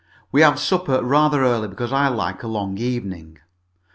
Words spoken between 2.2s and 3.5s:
a long evening.